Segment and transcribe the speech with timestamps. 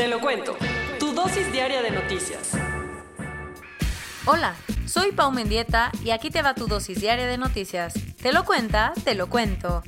[0.00, 0.56] Te lo cuento.
[0.98, 2.52] Tu dosis diaria de noticias.
[4.24, 4.54] Hola,
[4.86, 7.92] soy Pau Mendieta y aquí te va tu dosis diaria de noticias.
[8.16, 9.82] Te lo cuenta, te lo cuento.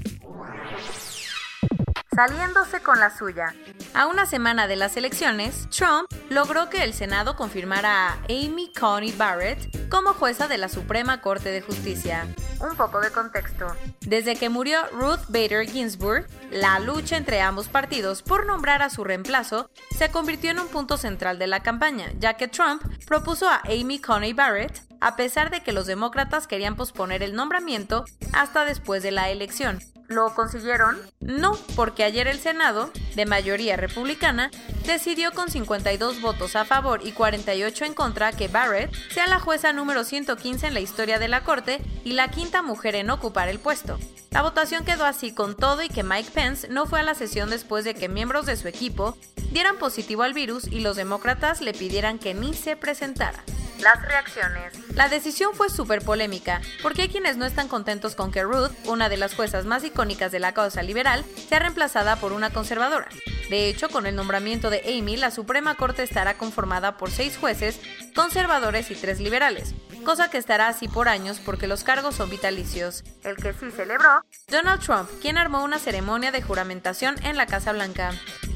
[2.15, 3.55] Saliéndose con la suya.
[3.95, 9.13] A una semana de las elecciones, Trump logró que el Senado confirmara a Amy Coney
[9.13, 12.27] Barrett como jueza de la Suprema Corte de Justicia.
[12.61, 13.67] Un poco de contexto.
[14.01, 19.05] Desde que murió Ruth Bader Ginsburg, la lucha entre ambos partidos por nombrar a su
[19.05, 23.61] reemplazo se convirtió en un punto central de la campaña, ya que Trump propuso a
[23.67, 29.03] Amy Coney Barrett, a pesar de que los demócratas querían posponer el nombramiento hasta después
[29.03, 29.81] de la elección.
[30.13, 31.01] ¿Lo consiguieron?
[31.21, 34.51] No, porque ayer el Senado, de mayoría republicana,
[34.85, 39.73] decidió con 52 votos a favor y 48 en contra que Barrett sea la jueza
[39.73, 43.59] número 115 en la historia de la Corte y la quinta mujer en ocupar el
[43.59, 43.99] puesto.
[44.33, 47.49] La votación quedó así con todo y que Mike Pence no fue a la sesión
[47.49, 49.17] después de que miembros de su equipo
[49.51, 53.43] dieran positivo al virus y los demócratas le pidieran que ni se presentara
[53.83, 54.73] las reacciones.
[54.95, 59.09] La decisión fue súper polémica, porque hay quienes no están contentos con que Ruth, una
[59.09, 63.09] de las juezas más icónicas de la causa liberal, sea reemplazada por una conservadora.
[63.51, 67.81] De hecho, con el nombramiento de Amy, la Suprema Corte estará conformada por seis jueces,
[68.15, 73.05] conservadores y tres liberales, cosa que estará así por años porque los cargos son vitalicios.
[73.25, 77.73] El que sí celebró, Donald Trump, quien armó una ceremonia de juramentación en la Casa
[77.73, 78.13] Blanca.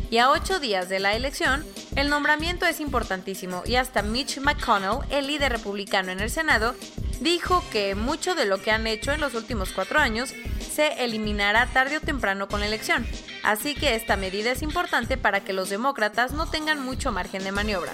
[0.09, 1.65] Y a ocho días de la elección,
[1.97, 6.75] el nombramiento es importantísimo y hasta Mitch McConnell, el líder republicano en el Senado,
[7.21, 11.67] dijo que mucho de lo que han hecho en los últimos cuatro años se eliminará
[11.67, 13.05] tarde o temprano con la elección.
[13.43, 17.53] Así que esta medida es importante para que los demócratas no tengan mucho margen de
[17.53, 17.93] maniobra.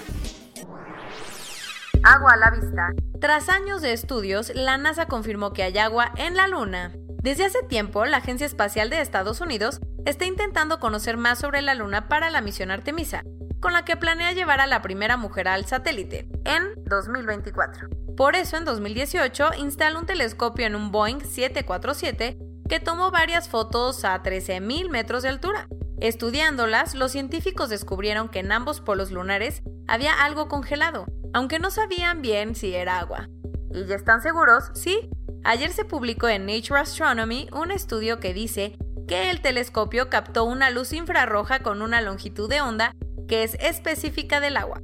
[2.03, 2.89] Agua a la vista.
[3.21, 6.93] Tras años de estudios, la NASA confirmó que hay agua en la Luna.
[7.23, 11.75] Desde hace tiempo, la Agencia Espacial de Estados Unidos está intentando conocer más sobre la
[11.75, 13.25] Luna para la misión Artemisa,
[13.61, 17.89] con la que planea llevar a la primera mujer al satélite, en 2024.
[18.17, 24.05] Por eso, en 2018, instaló un telescopio en un Boeing 747 que tomó varias fotos
[24.05, 25.69] a 13.000 metros de altura.
[26.01, 32.23] Estudiándolas, los científicos descubrieron que en ambos polos lunares había algo congelado, aunque no sabían
[32.23, 33.29] bien si era agua.
[33.73, 34.71] ¿Y ya están seguros?
[34.75, 35.09] Sí.
[35.45, 38.77] Ayer se publicó en Nature Astronomy un estudio que dice
[39.07, 42.95] que el telescopio captó una luz infrarroja con una longitud de onda
[43.29, 44.81] que es específica del agua.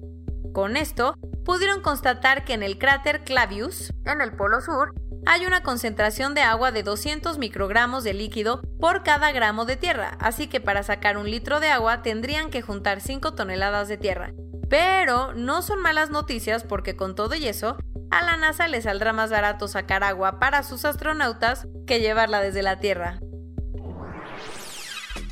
[0.52, 1.14] Con esto,
[1.44, 4.94] pudieron constatar que en el cráter Clavius, en el polo sur,
[5.26, 10.16] hay una concentración de agua de 200 microgramos de líquido por cada gramo de tierra,
[10.20, 14.32] así que para sacar un litro de agua tendrían que juntar 5 toneladas de tierra.
[14.70, 17.76] Pero no son malas noticias porque con todo y eso,
[18.10, 22.62] a la NASA le saldrá más barato sacar agua para sus astronautas que llevarla desde
[22.62, 23.20] la Tierra.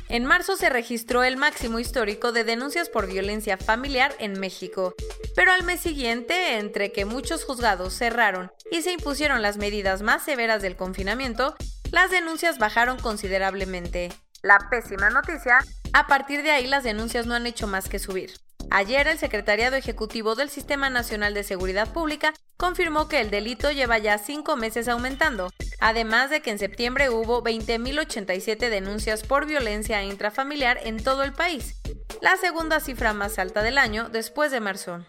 [0.09, 4.95] En marzo se registró el máximo histórico de denuncias por violencia familiar en México,
[5.35, 10.23] pero al mes siguiente, entre que muchos juzgados cerraron y se impusieron las medidas más
[10.23, 11.55] severas del confinamiento,
[11.91, 14.13] las denuncias bajaron considerablemente.
[14.41, 15.59] La pésima noticia,
[15.91, 18.31] a partir de ahí las denuncias no han hecho más que subir.
[18.69, 23.97] Ayer el Secretariado Ejecutivo del Sistema Nacional de Seguridad Pública confirmó que el delito lleva
[23.97, 30.79] ya cinco meses aumentando, además de que en septiembre hubo 20.087 denuncias por violencia intrafamiliar
[30.83, 31.75] en todo el país,
[32.21, 35.05] la segunda cifra más alta del año después de marzo.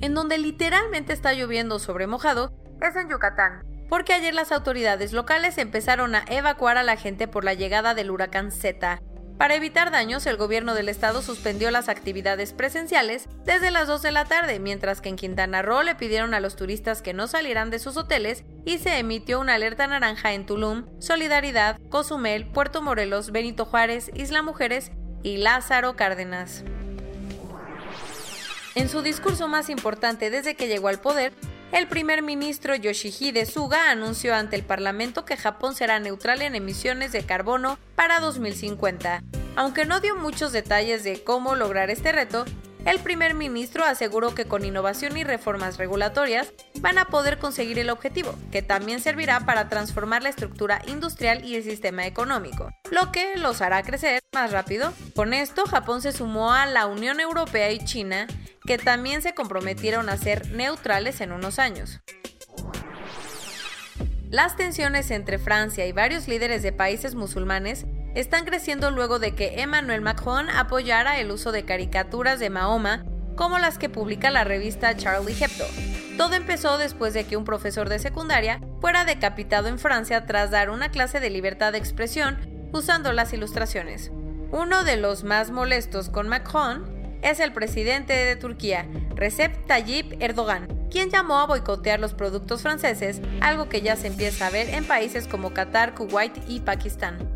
[0.00, 5.56] En donde literalmente está lloviendo sobre mojado es en Yucatán, porque ayer las autoridades locales
[5.58, 9.00] empezaron a evacuar a la gente por la llegada del huracán Z,
[9.38, 14.10] para evitar daños, el gobierno del estado suspendió las actividades presenciales desde las 2 de
[14.10, 17.68] la tarde, mientras que en Quintana Roo le pidieron a los turistas que no salieran
[17.68, 23.30] de sus hoteles y se emitió una alerta naranja en Tulum, Solidaridad, Cozumel, Puerto Morelos,
[23.30, 24.90] Benito Juárez, Isla Mujeres
[25.22, 26.64] y Lázaro Cárdenas.
[28.74, 31.32] En su discurso más importante desde que llegó al poder,
[31.72, 37.12] el primer ministro Yoshihide Suga anunció ante el Parlamento que Japón será neutral en emisiones
[37.12, 39.22] de carbono para 2050.
[39.56, 42.44] Aunque no dio muchos detalles de cómo lograr este reto,
[42.86, 47.90] el primer ministro aseguró que con innovación y reformas regulatorias van a poder conseguir el
[47.90, 53.34] objetivo, que también servirá para transformar la estructura industrial y el sistema económico, lo que
[53.36, 54.92] los hará crecer más rápido.
[55.16, 58.28] Con esto, Japón se sumó a la Unión Europea y China,
[58.66, 62.00] que también se comprometieron a ser neutrales en unos años.
[64.28, 69.62] Las tensiones entre Francia y varios líderes de países musulmanes están creciendo luego de que
[69.62, 73.04] Emmanuel Macron apoyara el uso de caricaturas de Mahoma
[73.36, 75.66] como las que publica la revista Charlie Hebdo.
[76.16, 80.70] Todo empezó después de que un profesor de secundaria fuera decapitado en Francia tras dar
[80.70, 82.38] una clase de libertad de expresión
[82.72, 84.10] usando las ilustraciones.
[84.50, 90.68] Uno de los más molestos con Macron es el presidente de Turquía, Recep Tayyip Erdogan,
[90.90, 94.84] quien llamó a boicotear los productos franceses, algo que ya se empieza a ver en
[94.84, 97.32] países como Qatar, Kuwait y Pakistán.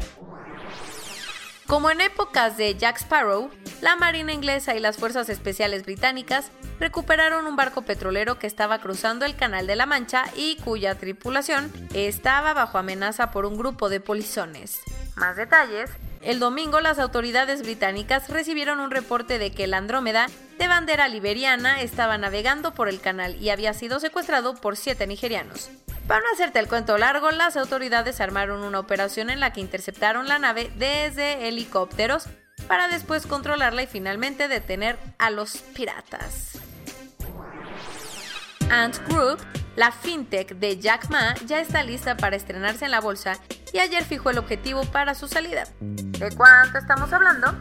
[1.66, 3.48] Como en épocas de Jack Sparrow,
[3.80, 6.50] la Marina inglesa y las fuerzas especiales británicas
[6.80, 11.72] recuperaron un barco petrolero que estaba cruzando el Canal de la Mancha y cuya tripulación
[11.94, 14.80] estaba bajo amenaza por un grupo de polizones.
[15.14, 15.90] Más detalles
[16.22, 20.26] el domingo las autoridades británicas recibieron un reporte de que el Andrómeda,
[20.58, 25.70] de bandera liberiana, estaba navegando por el canal y había sido secuestrado por siete nigerianos.
[26.06, 30.28] Para no hacerte el cuento largo, las autoridades armaron una operación en la que interceptaron
[30.28, 32.26] la nave desde helicópteros
[32.66, 36.58] para después controlarla y finalmente detener a los piratas.
[38.70, 39.38] Ant Group,
[39.76, 43.38] la fintech de Jack Ma, ya está lista para estrenarse en la bolsa
[43.72, 45.64] y ayer fijó el objetivo para su salida.
[45.80, 47.54] ¿De cuánto estamos hablando?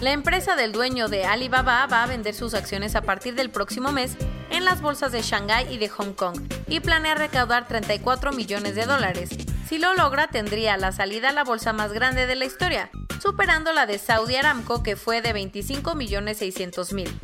[0.00, 3.92] La empresa del dueño de Alibaba va a vender sus acciones a partir del próximo
[3.92, 4.16] mes
[4.50, 8.84] en las bolsas de Shanghái y de Hong Kong y planea recaudar 34 millones de
[8.84, 9.30] dólares.
[9.66, 12.90] Si lo logra, tendría la salida a la bolsa más grande de la historia,
[13.22, 17.20] superando la de Saudi Aramco que fue de 25 millones 600 mil.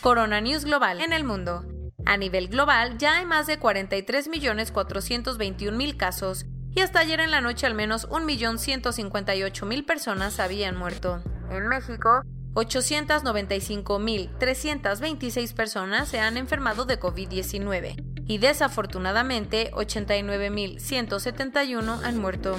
[0.00, 1.64] Corona News Global en el mundo.
[2.10, 7.20] A nivel global ya hay más de 43 millones 421 mil casos y hasta ayer
[7.20, 11.22] en la noche al menos 1.158.000 personas habían muerto.
[11.52, 12.22] En México,
[12.54, 22.56] 895.326 personas se han enfermado de COVID-19 y desafortunadamente 89.171 han muerto.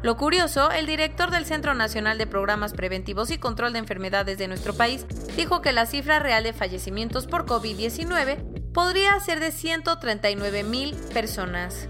[0.00, 4.48] Lo curioso, el director del Centro Nacional de Programas Preventivos y Control de Enfermedades de
[4.48, 5.04] nuestro país
[5.36, 11.88] dijo que la cifra real de fallecimientos por COVID-19 podría ser de 139.000 personas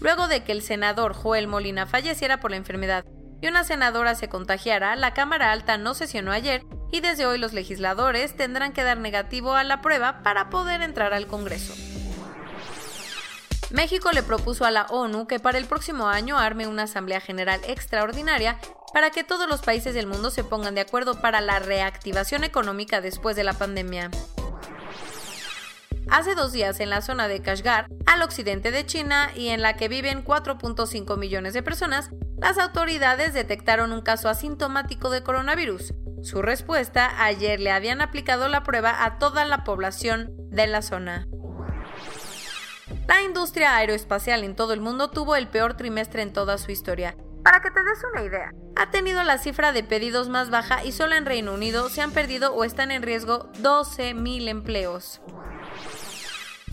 [0.00, 3.04] luego de que el senador Joel Molina falleciera por la enfermedad
[3.40, 7.52] y una senadora se contagiara, la Cámara Alta no sesionó ayer y desde hoy los
[7.52, 11.74] legisladores tendrán que dar negativo a la prueba para poder entrar al Congreso.
[13.70, 17.60] México le propuso a la ONU que para el próximo año arme una Asamblea General
[17.66, 18.58] extraordinaria
[18.94, 23.02] para que todos los países del mundo se pongan de acuerdo para la reactivación económica
[23.02, 24.10] después de la pandemia.
[26.10, 29.74] Hace dos días en la zona de Kashgar, al occidente de China y en la
[29.74, 35.92] que viven 4.5 millones de personas, las autoridades detectaron un caso asintomático de coronavirus.
[36.22, 41.28] Su respuesta, ayer le habían aplicado la prueba a toda la población de la zona.
[43.06, 47.16] La industria aeroespacial en todo el mundo tuvo el peor trimestre en toda su historia.
[47.44, 50.92] Para que te des una idea, ha tenido la cifra de pedidos más baja y
[50.92, 55.20] solo en Reino Unido se han perdido o están en riesgo 12.000 empleos.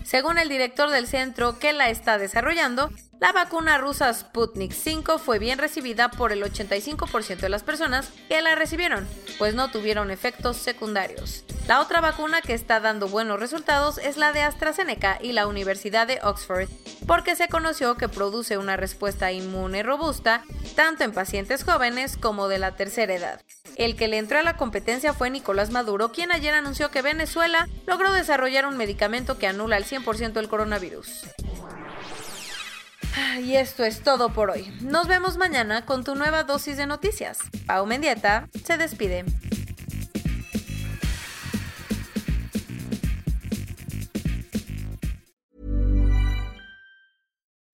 [0.05, 5.39] Según el director del centro que la está desarrollando, la vacuna rusa Sputnik 5 fue
[5.39, 9.07] bien recibida por el 85% de las personas que la recibieron,
[9.39, 11.43] pues no tuvieron efectos secundarios.
[11.67, 16.05] La otra vacuna que está dando buenos resultados es la de AstraZeneca y la Universidad
[16.05, 16.69] de Oxford,
[17.07, 20.43] porque se conoció que produce una respuesta inmune robusta
[20.75, 23.41] tanto en pacientes jóvenes como de la tercera edad.
[23.77, 27.67] El que le entró a la competencia fue Nicolás Maduro, quien ayer anunció que Venezuela
[27.87, 31.23] logró desarrollar un medicamento que anula el 100% el coronavirus.
[33.41, 34.71] Y esto es todo por hoy.
[34.81, 37.39] Nos vemos mañana con tu nueva dosis de noticias.
[37.65, 39.25] Pau Mendieta se despide.